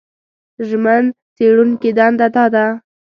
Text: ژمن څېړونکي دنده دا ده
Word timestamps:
ژمن 0.67 1.03
څېړونکي 1.35 1.89
دنده 1.97 2.27
دا 2.35 2.45
ده 2.53 2.65